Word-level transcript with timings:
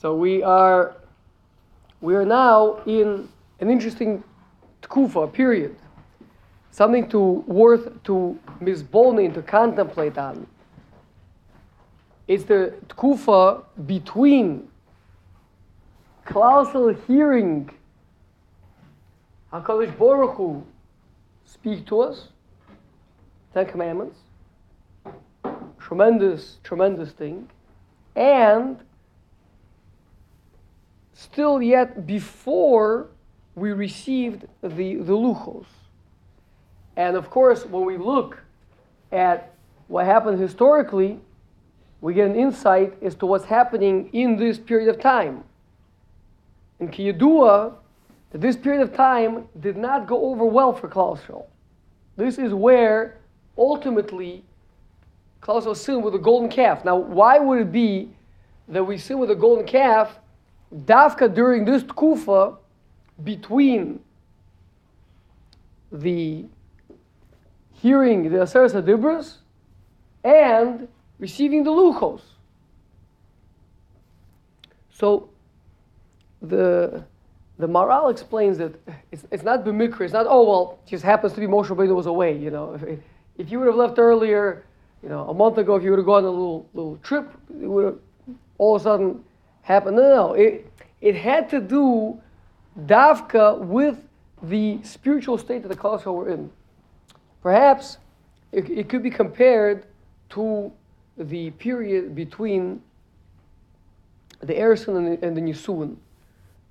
So 0.00 0.14
we 0.14 0.44
are 0.44 0.94
we 2.00 2.14
are 2.14 2.24
now 2.24 2.80
in 2.86 3.28
an 3.58 3.68
interesting 3.68 4.22
tkufa 4.80 5.32
period, 5.32 5.74
something 6.70 7.08
to 7.08 7.42
worth 7.48 8.00
to 8.04 8.38
misbonin 8.60 9.34
to 9.34 9.42
contemplate 9.42 10.16
on. 10.16 10.46
It's 12.28 12.44
the 12.44 12.74
tkufa 12.86 13.64
between 13.86 14.68
Klal 16.26 16.66
Yisroel 16.66 16.96
hearing 17.08 17.68
Hakadosh 19.52 19.98
Baruch 19.98 20.36
Hu 20.36 20.62
speak 21.44 21.84
to 21.86 22.02
us, 22.02 22.28
Ten 23.52 23.66
Commandments, 23.66 24.20
tremendous, 25.80 26.58
tremendous 26.62 27.10
thing, 27.10 27.48
and 28.14 28.78
still 31.32 31.62
yet 31.62 32.06
before 32.06 33.08
we 33.54 33.72
received 33.72 34.46
the, 34.62 34.96
the 34.96 35.12
luchos. 35.12 35.66
And 36.96 37.16
of 37.16 37.30
course, 37.30 37.64
when 37.64 37.84
we 37.84 37.96
look 37.96 38.42
at 39.12 39.54
what 39.88 40.04
happened 40.04 40.40
historically, 40.40 41.20
we 42.00 42.14
get 42.14 42.26
an 42.26 42.36
insight 42.36 42.94
as 43.02 43.14
to 43.16 43.26
what's 43.26 43.44
happening 43.44 44.10
in 44.12 44.36
this 44.36 44.58
period 44.58 44.88
of 44.88 45.00
time. 45.00 45.44
In 46.78 46.88
Kayadua, 46.88 47.74
this 48.32 48.56
period 48.56 48.82
of 48.82 48.94
time 48.94 49.48
did 49.58 49.76
not 49.76 50.06
go 50.06 50.30
over 50.30 50.44
well 50.44 50.72
for 50.72 50.88
Klal 50.88 51.18
Yisroel. 51.18 51.46
This 52.16 52.38
is 52.38 52.52
where 52.52 53.16
ultimately 53.56 54.44
Klal 55.42 55.62
Yisroel 55.62 55.76
sinned 55.76 56.04
with 56.04 56.14
a 56.14 56.18
golden 56.18 56.48
calf. 56.48 56.84
Now, 56.84 56.96
why 56.96 57.38
would 57.38 57.60
it 57.60 57.72
be 57.72 58.10
that 58.68 58.84
we 58.84 58.98
sin 58.98 59.18
with 59.18 59.30
a 59.30 59.34
golden 59.34 59.66
calf 59.66 60.18
Dafka 60.74 61.32
during 61.34 61.64
this 61.64 61.82
tkufa 61.82 62.56
between 63.22 64.00
the 65.90 66.44
hearing 67.72 68.30
the 68.30 68.38
Aseres 68.38 68.74
Hadibros 68.74 69.36
and 70.24 70.88
receiving 71.18 71.64
the 71.64 71.70
Luchos. 71.70 72.20
So 74.90 75.30
the 76.42 77.04
the 77.58 77.66
Maharal 77.66 78.10
explains 78.10 78.58
that 78.58 78.74
it's, 79.10 79.24
it's 79.32 79.42
not 79.42 79.64
b'mikreh, 79.64 80.02
it's 80.02 80.12
not, 80.12 80.26
oh, 80.28 80.44
well, 80.48 80.78
it 80.86 80.90
just 80.90 81.02
happens 81.02 81.32
to 81.32 81.40
be 81.40 81.46
Moshe 81.46 81.66
Rabbeinu 81.66 81.94
was 81.94 82.06
away, 82.06 82.36
you 82.36 82.50
know. 82.50 82.74
If, 82.74 83.00
if 83.36 83.50
you 83.50 83.58
would 83.58 83.66
have 83.66 83.74
left 83.74 83.98
earlier, 83.98 84.64
you 85.02 85.08
know, 85.08 85.28
a 85.28 85.34
month 85.34 85.58
ago, 85.58 85.74
if 85.74 85.82
you 85.82 85.90
would 85.90 85.98
have 85.98 86.06
gone 86.06 86.24
on 86.24 86.28
a 86.28 86.30
little, 86.30 86.68
little 86.72 86.96
trip, 86.98 87.28
it 87.60 87.66
would 87.66 87.84
have 87.84 87.98
all 88.58 88.76
of 88.76 88.82
a 88.82 88.84
sudden 88.84 89.24
happened. 89.68 89.96
No, 89.96 90.14
no. 90.14 90.32
It, 90.32 90.72
it 91.00 91.14
had 91.14 91.48
to 91.50 91.60
do 91.60 92.20
davka 92.86 93.58
with 93.58 93.98
the 94.42 94.80
spiritual 94.82 95.36
state 95.38 95.62
that 95.62 95.68
the 95.68 95.76
culture 95.76 96.10
we're 96.10 96.30
in. 96.30 96.50
Perhaps 97.42 97.98
it, 98.50 98.68
it 98.70 98.88
could 98.88 99.02
be 99.02 99.10
compared 99.10 99.86
to 100.30 100.72
the 101.18 101.50
period 101.52 102.14
between 102.14 102.80
the 104.40 104.54
Erusin 104.54 104.96
and 104.96 105.06
the, 105.06 105.26
and 105.26 105.36
the 105.36 105.96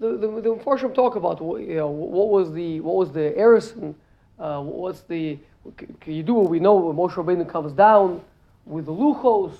the 0.00 0.16
the, 0.16 0.40
the 0.40 0.90
talk 0.94 1.16
about 1.16 1.40
you 1.40 1.76
know 1.76 1.88
what 1.88 2.28
was 2.28 2.52
the 2.52 2.80
what 2.80 2.96
was 2.96 3.12
the 3.12 3.32
Erusin, 3.36 3.94
uh, 4.38 4.60
what's 4.60 5.00
the 5.02 5.38
can 6.00 6.12
you 6.12 6.22
do 6.22 6.34
what 6.34 6.50
we 6.50 6.60
know 6.60 6.92
Moshe 6.92 7.12
Rabbeinu 7.12 7.48
comes 7.48 7.72
down 7.72 8.20
with 8.66 8.84
the 8.84 8.92
luchos, 8.92 9.52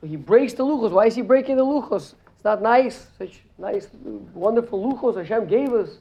so 0.00 0.06
he 0.06 0.16
breaks 0.16 0.52
the 0.54 0.64
luchos. 0.64 0.90
Why 0.90 1.06
is 1.06 1.14
he 1.14 1.22
breaking 1.22 1.56
the 1.56 1.64
luchos? 1.64 2.14
Not 2.44 2.60
nice, 2.60 3.06
such 3.16 3.40
nice, 3.56 3.88
wonderful 4.34 4.92
luchos 4.92 5.16
Hashem 5.16 5.46
gave 5.46 5.72
us. 5.72 5.96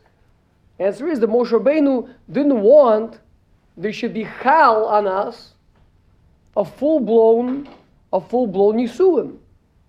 Answer 0.77 1.07
is 1.07 1.19
the 1.21 1.27
Moshe 1.27 1.51
Rabbeinu 1.51 2.09
didn't 2.29 2.59
want 2.59 3.19
there 3.77 3.93
should 3.93 4.13
be 4.13 4.27
chal 4.41 4.85
on 4.85 5.07
us, 5.07 5.53
a 6.55 6.65
full 6.65 6.99
blown, 6.99 7.67
a 8.11 8.19
full 8.21 8.45
blown 8.45 8.75
nisuin, 8.75 9.37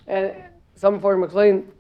and 0.06 0.32
some 0.74 0.94
of 0.94 1.02
them 1.02 1.24
explain 1.24 1.70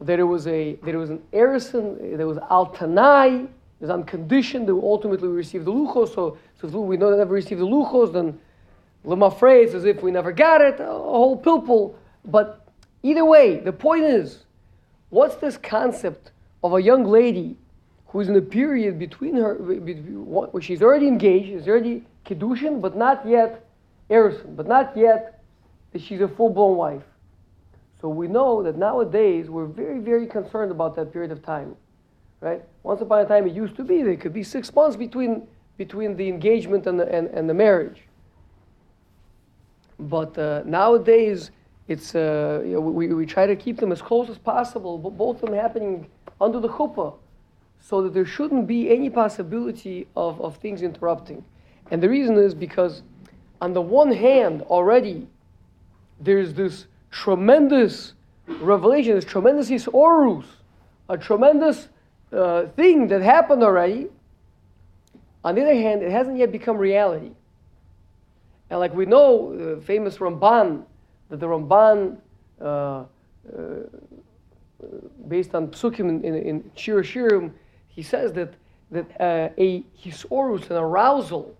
that 0.00 0.18
it 0.20 0.24
was 0.24 0.46
a 0.46 0.74
that 0.82 0.94
it 0.94 0.98
was 0.98 1.10
an 1.10 1.22
erusin, 1.32 2.16
there 2.16 2.26
was 2.26 2.38
al 2.50 2.66
tanai, 2.66 3.44
it 3.44 3.48
was 3.80 3.90
on 3.90 4.04
condition 4.04 4.66
that 4.66 4.72
ultimately 4.72 5.26
we 5.26 5.34
receive 5.34 5.64
the 5.64 5.72
luchos. 5.72 6.14
So, 6.14 6.38
so 6.60 6.68
if 6.68 6.74
we 6.74 6.96
know 6.96 7.10
never 7.16 7.34
received 7.34 7.60
the 7.60 7.66
luchos, 7.66 8.12
then 8.12 8.38
lema 9.04 9.36
phrase 9.36 9.74
as 9.74 9.84
if 9.84 10.02
we 10.02 10.10
never 10.10 10.32
got 10.32 10.60
it, 10.60 10.80
a 10.80 10.84
whole 10.84 11.40
pilpul. 11.40 11.94
But 12.24 12.65
either 13.06 13.24
way, 13.24 13.60
the 13.60 13.72
point 13.72 14.04
is, 14.04 14.44
what's 15.10 15.36
this 15.36 15.56
concept 15.56 16.32
of 16.62 16.72
a 16.74 16.82
young 16.82 17.04
lady 17.04 17.56
who's 18.08 18.28
in 18.28 18.36
a 18.36 18.40
period 18.40 18.98
between 18.98 19.36
her, 19.36 19.54
where 19.54 20.62
she's 20.62 20.82
already 20.82 21.06
engaged, 21.06 21.46
she's 21.48 21.68
already 21.68 22.04
kedushin, 22.24 22.80
but 22.80 22.96
not 22.96 23.26
yet 23.26 23.66
erusin, 24.10 24.56
but 24.56 24.66
not 24.66 24.96
yet 24.96 25.42
that 25.92 26.00
she's 26.02 26.20
a 26.20 26.28
full-blown 26.28 26.76
wife. 26.76 27.02
So 28.00 28.08
we 28.08 28.26
know 28.28 28.62
that 28.62 28.76
nowadays 28.76 29.48
we're 29.48 29.66
very, 29.66 29.98
very 29.98 30.26
concerned 30.26 30.70
about 30.70 30.96
that 30.96 31.12
period 31.12 31.32
of 31.32 31.42
time, 31.42 31.76
right? 32.40 32.62
Once 32.82 33.00
upon 33.00 33.20
a 33.20 33.26
time 33.26 33.46
it 33.46 33.54
used 33.54 33.76
to 33.76 33.84
be, 33.84 34.02
there 34.02 34.16
could 34.16 34.34
be 34.34 34.42
six 34.42 34.74
months 34.74 34.96
between, 34.96 35.46
between 35.76 36.16
the 36.16 36.28
engagement 36.28 36.86
and 36.86 37.00
the, 37.00 37.12
and, 37.12 37.28
and 37.28 37.48
the 37.48 37.54
marriage. 37.54 38.02
But 39.98 40.36
uh, 40.36 40.62
nowadays, 40.66 41.50
it's, 41.88 42.14
uh, 42.14 42.62
you 42.64 42.72
know, 42.72 42.80
we, 42.80 43.08
we 43.08 43.26
try 43.26 43.46
to 43.46 43.54
keep 43.54 43.78
them 43.78 43.92
as 43.92 44.02
close 44.02 44.28
as 44.28 44.38
possible, 44.38 44.98
but 44.98 45.10
both 45.10 45.42
of 45.42 45.50
them 45.50 45.54
happening 45.54 46.08
under 46.40 46.58
the 46.58 46.68
chuppah, 46.68 47.14
so 47.80 48.02
that 48.02 48.12
there 48.12 48.26
shouldn't 48.26 48.66
be 48.66 48.90
any 48.90 49.08
possibility 49.08 50.06
of, 50.16 50.40
of 50.40 50.56
things 50.56 50.82
interrupting. 50.82 51.44
And 51.90 52.02
the 52.02 52.08
reason 52.08 52.36
is 52.36 52.54
because, 52.54 53.02
on 53.60 53.72
the 53.72 53.80
one 53.80 54.12
hand, 54.12 54.62
already 54.62 55.28
there's 56.20 56.54
this 56.54 56.86
tremendous 57.10 58.14
revelation, 58.60 59.14
this 59.14 59.24
tremendous 59.24 59.70
isorus, 59.70 60.44
a 61.08 61.16
tremendous 61.16 61.88
uh, 62.32 62.66
thing 62.66 63.06
that 63.08 63.22
happened 63.22 63.62
already. 63.62 64.08
On 65.44 65.54
the 65.54 65.62
other 65.62 65.74
hand, 65.74 66.02
it 66.02 66.10
hasn't 66.10 66.38
yet 66.38 66.50
become 66.50 66.76
reality. 66.76 67.30
And 68.68 68.80
like 68.80 68.92
we 68.94 69.06
know, 69.06 69.76
the 69.76 69.80
famous 69.82 70.18
Ramban, 70.18 70.84
that 71.28 71.40
the 71.40 71.46
Ramban, 71.46 72.18
uh, 72.60 72.64
uh, 72.64 73.04
based 75.28 75.54
on 75.54 75.68
psukim 75.68 76.08
in, 76.08 76.24
in, 76.24 76.34
in 76.34 76.70
Shir 76.74 77.02
Shirim, 77.02 77.52
he 77.88 78.02
says 78.02 78.32
that, 78.34 78.54
that 78.90 79.06
uh, 79.20 79.48
a 79.58 79.82
hisorus, 80.02 80.70
an 80.70 80.76
arousal, 80.76 81.56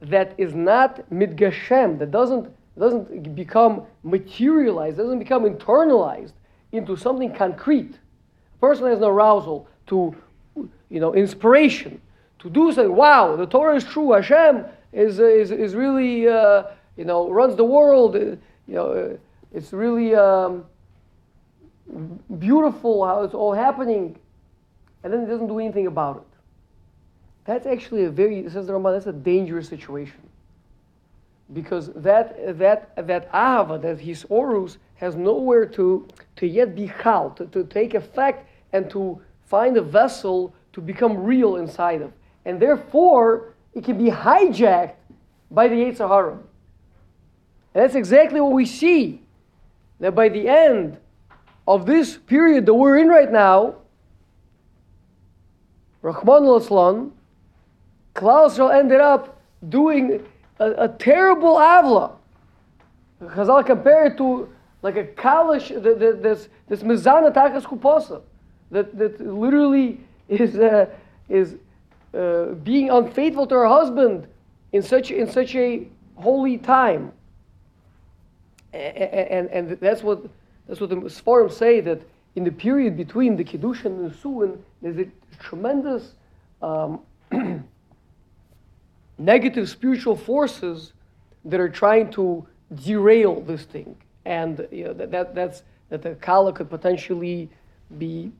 that 0.00 0.34
is 0.38 0.54
not 0.54 1.08
misgashem, 1.10 1.98
that 1.98 2.10
doesn't 2.10 2.54
doesn't 2.78 3.34
become 3.34 3.82
materialized, 4.02 4.96
doesn't 4.96 5.18
become 5.18 5.44
internalized 5.44 6.32
into 6.72 6.96
something 6.96 7.32
concrete. 7.32 7.98
A 8.54 8.58
person 8.58 8.86
has 8.86 8.98
an 8.98 9.04
arousal 9.04 9.68
to, 9.88 10.16
you 10.88 11.00
know, 11.00 11.14
inspiration 11.14 12.00
to 12.38 12.48
do 12.48 12.72
something. 12.72 12.94
Wow, 12.94 13.36
the 13.36 13.46
Torah 13.46 13.76
is 13.76 13.84
true. 13.84 14.12
Hashem 14.12 14.64
is 14.92 15.18
is, 15.18 15.50
is 15.50 15.74
really, 15.74 16.26
uh, 16.26 16.64
you 16.96 17.04
know, 17.04 17.30
runs 17.30 17.56
the 17.56 17.64
world. 17.64 18.16
You 18.70 18.76
know, 18.76 18.92
uh, 18.92 19.16
it's 19.52 19.72
really 19.72 20.14
um, 20.14 20.64
beautiful 22.38 23.04
how 23.04 23.24
it's 23.24 23.34
all 23.34 23.52
happening, 23.52 24.16
and 25.02 25.12
then 25.12 25.22
it 25.22 25.26
doesn't 25.26 25.48
do 25.48 25.58
anything 25.58 25.88
about 25.88 26.18
it. 26.18 26.38
That's 27.46 27.66
actually 27.66 28.04
a 28.04 28.10
very, 28.10 28.48
says 28.48 28.68
the 28.68 28.72
Ramban, 28.72 28.94
that's 28.94 29.06
a 29.06 29.12
dangerous 29.12 29.68
situation 29.68 30.20
because 31.52 31.90
that 31.94 32.58
that 32.58 32.94
that 33.08 33.32
ahava, 33.32 33.82
that 33.82 33.98
hisorus 33.98 34.76
has 34.94 35.16
nowhere 35.16 35.66
to 35.66 36.06
to 36.36 36.46
yet 36.46 36.76
be 36.76 36.92
chal, 37.02 37.30
to, 37.30 37.46
to 37.46 37.64
take 37.64 37.94
effect 37.94 38.48
and 38.72 38.88
to 38.90 39.20
find 39.46 39.76
a 39.76 39.82
vessel 39.82 40.54
to 40.72 40.80
become 40.80 41.18
real 41.24 41.56
inside 41.56 42.02
of, 42.02 42.12
and 42.44 42.60
therefore 42.60 43.54
it 43.74 43.82
can 43.82 43.98
be 43.98 44.10
hijacked 44.10 44.94
by 45.50 45.66
the 45.66 45.74
Yetzer 45.74 46.08
Hara. 46.08 46.38
And 47.74 47.84
that's 47.84 47.94
exactly 47.94 48.40
what 48.40 48.52
we 48.52 48.66
see. 48.66 49.22
That 50.00 50.14
by 50.14 50.28
the 50.28 50.48
end 50.48 50.98
of 51.68 51.86
this 51.86 52.16
period 52.16 52.66
that 52.66 52.74
we're 52.74 52.98
in 52.98 53.08
right 53.08 53.30
now, 53.30 53.76
Rahman 56.02 56.44
al 56.44 57.12
Klaus 58.14 58.58
ended 58.58 59.00
up 59.00 59.40
doing 59.68 60.26
a, 60.58 60.84
a 60.84 60.88
terrible 60.88 61.56
avla. 61.56 62.12
Chazal 63.22 63.64
compare 63.64 64.06
it 64.06 64.16
to 64.16 64.48
like 64.82 64.96
a 64.96 65.04
kalish, 65.04 65.68
this 65.68 66.48
this 66.68 66.82
mizana 66.82 67.32
takas 67.32 67.64
kuposa, 67.64 68.22
that 68.70 68.96
that 68.96 69.20
literally 69.20 70.00
is 70.28 70.56
uh, 70.56 70.86
is 71.28 71.56
uh, 72.14 72.46
being 72.64 72.90
unfaithful 72.90 73.46
to 73.46 73.54
her 73.54 73.68
husband 73.68 74.26
in 74.72 74.82
such 74.82 75.10
in 75.10 75.30
such 75.30 75.54
a 75.54 75.86
holy 76.16 76.56
time. 76.56 77.12
And, 78.72 79.48
and, 79.50 79.70
that's 79.80 80.02
what 80.02 80.22
That's 80.68 80.80
what 80.80 80.90
the 80.90 80.96
Sforim 80.96 81.50
say 81.50 81.80
that 81.80 82.00
in 82.36 82.44
the 82.44 82.52
period 82.52 82.96
between 82.96 83.36
the 83.36 83.44
Kiddushin 83.44 83.86
and 83.86 84.10
the 84.10 84.16
Suin, 84.16 84.62
there's 84.82 84.98
a 84.98 85.06
tremendous 85.40 86.14
um, 86.62 87.00
negative 89.18 89.68
spiritual 89.68 90.16
forces 90.16 90.92
that 91.44 91.58
are 91.58 91.68
trying 91.68 92.10
to 92.12 92.46
derail 92.84 93.40
this 93.40 93.64
thing. 93.64 93.96
And 94.24 94.66
you 94.70 94.84
know, 94.84 94.92
that, 94.92 95.10
that, 95.10 95.34
that's, 95.34 95.62
that 95.88 96.02
the 96.02 96.14
Kala 96.16 96.52
could 96.52 96.70
potentially 96.70 97.50
be, 97.98 98.30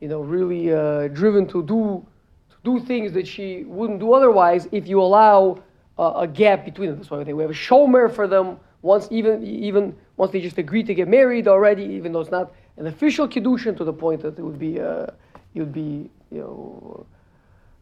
you 0.00 0.08
know, 0.08 0.20
really 0.20 0.72
uh, 0.72 1.08
driven 1.08 1.46
to 1.48 1.62
do, 1.62 2.06
to 2.50 2.56
do 2.62 2.86
things 2.86 3.12
that 3.14 3.26
she 3.26 3.64
wouldn't 3.64 3.98
do 3.98 4.12
otherwise 4.12 4.68
if 4.70 4.86
you 4.86 5.00
allow 5.00 5.60
uh, 5.98 6.12
a 6.16 6.28
gap 6.28 6.64
between 6.64 6.90
them. 6.90 6.98
That's 6.98 7.10
why 7.10 7.18
we 7.18 7.42
have 7.42 7.50
a 7.50 7.54
shomer 7.54 8.14
for 8.14 8.28
them 8.28 8.60
once 8.82 9.08
even, 9.10 9.44
even 9.44 9.96
once 10.16 10.32
they 10.32 10.40
just 10.40 10.58
agree 10.58 10.82
to 10.84 10.94
get 10.94 11.08
married 11.08 11.48
already, 11.48 11.84
even 11.84 12.12
though 12.12 12.20
it's 12.20 12.30
not 12.30 12.52
an 12.76 12.86
official 12.86 13.28
kiddushin 13.28 13.76
to 13.76 13.84
the 13.84 13.92
point 13.92 14.22
that 14.22 14.38
it 14.38 14.42
would 14.42 14.58
be, 14.58 14.80
uh, 14.80 15.06
it 15.54 15.60
would 15.60 15.72
be, 15.72 16.08
you 16.30 16.38
know, 16.38 17.06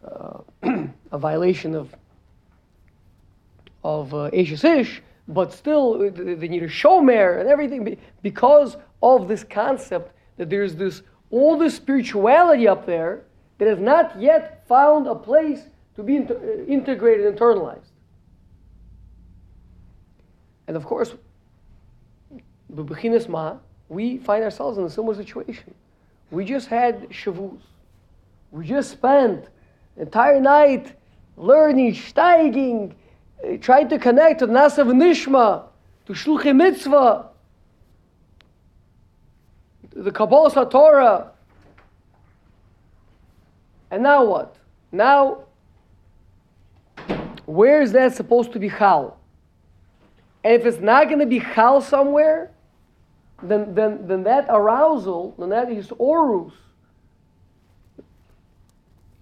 uh, 0.04 0.78
a 1.12 1.18
violation 1.18 1.74
of 1.74 1.94
of 3.84 4.12
uh, 4.14 4.30
Ish, 4.32 5.00
but 5.28 5.52
still 5.52 5.98
they 5.98 6.48
need 6.48 6.62
a 6.62 6.68
shomer 6.68 7.40
and 7.40 7.48
everything 7.48 7.96
because 8.22 8.76
of 9.02 9.28
this 9.28 9.44
concept 9.44 10.12
that 10.38 10.50
there's 10.50 10.74
this 10.74 11.02
all 11.30 11.56
this 11.56 11.74
spirituality 11.76 12.66
up 12.66 12.86
there 12.86 13.22
that 13.58 13.68
has 13.68 13.78
not 13.78 14.20
yet 14.20 14.66
found 14.68 15.06
a 15.06 15.14
place 15.14 15.62
to 15.96 16.02
be 16.02 16.16
inter- 16.16 16.36
uh, 16.36 16.64
integrated, 16.66 17.34
internalized. 17.34 17.90
And 20.66 20.76
of 20.76 20.84
course, 20.84 21.14
ma, 23.28 23.56
we 23.88 24.18
find 24.18 24.44
ourselves 24.44 24.78
in 24.78 24.84
a 24.84 24.90
similar 24.90 25.14
situation. 25.14 25.74
We 26.30 26.44
just 26.44 26.68
had 26.68 27.08
Shavuos. 27.10 27.60
We 28.50 28.66
just 28.66 28.90
spent 28.90 29.46
entire 29.96 30.40
night 30.40 30.96
learning, 31.36 31.94
steiging, 31.94 32.94
eh, 33.44 33.56
trying 33.58 33.88
to 33.88 33.98
connect 33.98 34.40
to 34.40 34.46
Naaseh 34.46 34.84
V'nishma, 34.84 35.64
to 36.06 36.12
Shluchim 36.12 36.56
Mitzvah, 36.56 37.30
the 39.92 40.10
Kabbalah 40.10 40.68
Torah. 40.70 41.32
And 43.90 44.02
now 44.02 44.24
what? 44.24 44.56
Now, 44.92 45.44
where 47.46 47.80
is 47.80 47.92
that 47.92 48.14
supposed 48.14 48.52
to 48.52 48.58
be 48.58 48.68
chal? 48.68 49.18
And 50.46 50.54
if 50.54 50.64
it's 50.64 50.78
not 50.78 51.08
going 51.08 51.18
to 51.18 51.26
be 51.26 51.40
chal 51.40 51.80
somewhere, 51.80 52.52
then, 53.42 53.74
then, 53.74 54.06
then 54.06 54.22
that 54.22 54.46
arousal, 54.48 55.34
then 55.38 55.48
that 55.48 55.72
is 55.72 55.88
orus, 55.98 56.52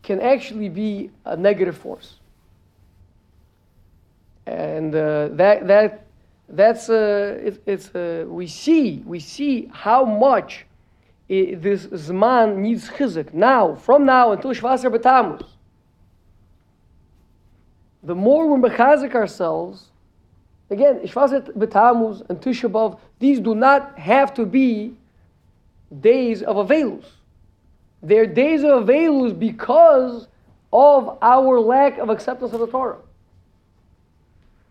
can 0.02 0.20
actually 0.20 0.68
be 0.68 1.10
a 1.24 1.34
negative 1.34 1.78
force 1.78 2.18
and 4.46 4.94
uh, 4.94 5.28
that 5.32 5.66
that 5.66 6.06
that's 6.48 6.90
uh, 6.90 7.38
it, 7.42 7.62
it's 7.66 7.94
uh, 7.94 8.24
we 8.28 8.46
see 8.46 9.02
we 9.06 9.18
see 9.18 9.70
how 9.72 10.04
much 10.04 10.66
it, 11.28 11.62
this 11.62 11.86
zman 11.86 12.56
needs 12.56 12.88
chizuk 12.88 13.32
now 13.32 13.74
from 13.74 14.04
now 14.04 14.32
until 14.32 14.50
Shivasar 14.52 14.94
B'Tammuz. 14.94 15.48
The 18.02 18.14
more 18.14 18.46
we 18.54 18.68
mechazik 18.68 19.14
ourselves, 19.14 19.86
again 20.70 21.00
Shivasar 21.00 21.52
B'Tammuz 21.52 22.28
and 22.28 22.40
Tisha 22.40 22.70
B'av, 22.70 22.98
these 23.18 23.40
do 23.40 23.54
not 23.54 23.98
have 23.98 24.34
to 24.34 24.46
be 24.46 24.94
days 26.00 26.42
of 26.42 26.56
avelus. 26.56 27.06
They're 28.02 28.26
days 28.26 28.62
of 28.64 28.84
avelus 28.84 29.38
because 29.38 30.28
of 30.72 31.18
our 31.22 31.60
lack 31.60 31.98
of 31.98 32.10
acceptance 32.10 32.52
of 32.52 32.60
the 32.60 32.66
Torah. 32.66 32.98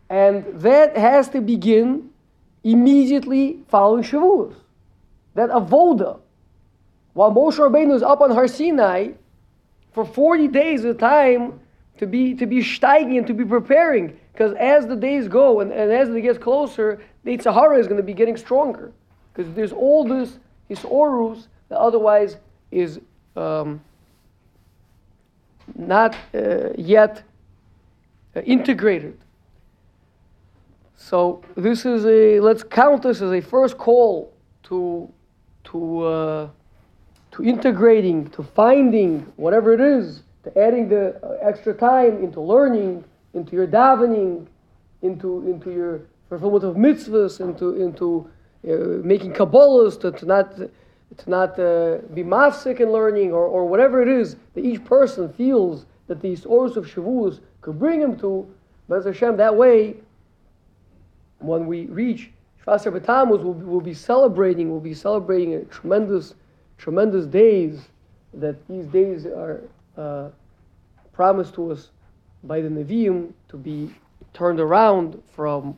And 0.10 0.46
that 0.62 0.98
has 0.98 1.30
to 1.30 1.42
begin 1.42 2.10
immediately 2.64 3.60
following 3.70 4.04
Shavuos. 4.04 4.56
That 5.36 5.50
avoda. 5.50 6.20
While 7.14 7.32
Moshe 7.32 7.58
Rabbeinu 7.58 7.96
is 7.96 8.04
up 8.04 8.22
on 8.22 8.32
Har 8.32 8.48
Sinai 8.48 9.12
for 9.94 10.06
40 10.06 10.48
days 10.50 10.84
of 10.84 10.98
time 10.98 11.60
to 11.98 12.08
be 12.08 12.34
to 12.36 12.46
be 12.46 12.58
steiging 12.58 13.18
and 13.18 13.28
to 13.28 13.34
be 13.34 13.46
preparing. 13.46 14.20
Because 14.34 14.54
as 14.56 14.88
the 14.88 14.96
days 14.96 15.28
go 15.28 15.60
and, 15.60 15.72
and 15.72 15.92
as 15.92 16.10
it 16.10 16.22
gets 16.22 16.40
closer, 16.40 17.00
the 17.24 17.38
Sahara 17.38 17.80
is 17.80 17.88
going 17.88 17.98
to 17.98 18.04
be 18.04 18.14
getting 18.14 18.36
stronger. 18.36 18.92
Because 19.32 19.54
there's 19.54 19.72
all 19.72 20.04
this 20.04 20.40
hisorus 20.70 21.48
that 21.70 21.78
otherwise 21.78 22.38
is 22.72 23.00
um, 23.36 23.80
not 25.76 26.16
uh, 26.34 26.70
yet 26.78 27.24
uh, 28.36 28.42
integrated. 28.42 29.18
So 30.96 31.44
this 31.56 31.86
is 31.86 32.06
a 32.06 32.40
let's 32.40 32.64
count 32.64 33.04
this 33.04 33.22
as 33.22 33.32
a 33.32 33.42
first 33.42 33.78
call 33.78 34.34
to 34.64 35.12
to 35.66 36.04
uh, 36.04 36.50
to 37.32 37.44
integrating, 37.44 38.30
to 38.30 38.44
finding 38.44 39.32
whatever 39.36 39.74
it 39.74 39.82
is, 39.82 40.24
to 40.44 40.58
adding 40.58 40.88
the 40.88 41.20
uh, 41.24 41.38
extra 41.42 41.74
time 41.74 42.24
into 42.24 42.40
learning, 42.40 43.04
into 43.34 43.56
your 43.56 43.68
davening, 43.68 44.46
into 45.02 45.48
into 45.48 45.72
your 45.72 46.02
fulfillment 46.30 46.64
of 46.64 46.76
mitzvahs, 46.76 47.40
into 47.40 47.82
into 47.82 48.30
uh, 48.68 49.04
making 49.04 49.34
kabbalas, 49.34 50.00
to, 50.00 50.12
to 50.12 50.26
not 50.26 50.56
to 50.56 51.30
not 51.30 51.60
uh, 51.60 51.98
be 52.14 52.24
mafsik 52.24 52.80
in 52.80 52.92
learning, 52.92 53.32
or, 53.32 53.46
or 53.46 53.66
whatever 53.66 54.02
it 54.02 54.08
is 54.08 54.36
that 54.54 54.66
each 54.66 54.84
person 54.84 55.32
feels 55.34 55.86
that 56.08 56.22
these 56.22 56.46
orders 56.46 56.78
of 56.78 56.86
Shavuos 56.86 57.40
could 57.62 57.80
bring 57.80 58.02
him 58.02 58.20
to. 58.20 58.48
But 58.88 59.06
Hashem, 59.06 59.38
that 59.38 59.56
way 59.56 59.96
when 61.40 61.68
we 61.68 61.86
reach 61.86 62.32
Shivasar 62.66 62.98
B'Tammuz, 62.98 63.44
we'll, 63.44 63.54
we'll 63.54 63.82
be 63.82 63.94
celebrating, 63.94 64.70
we'll 64.72 64.80
be 64.80 64.94
celebrating 64.94 65.56
a 65.56 65.64
tremendous, 65.66 66.34
tremendous 66.78 67.26
days 67.26 67.90
that 68.34 68.68
these 68.68 68.86
days 68.88 69.26
are 69.26 69.62
uh, 69.98 70.30
promised 71.12 71.54
to 71.56 71.72
us 71.72 71.90
by 72.44 72.62
the 72.62 72.70
Nevi'im 72.70 73.34
to 73.50 73.58
be 73.58 73.94
turned 74.34 74.60
around 74.60 75.22
from, 75.36 75.78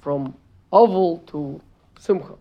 from 0.00 0.34
Oval 0.72 1.18
to 1.28 1.60
Simcha. 1.98 2.34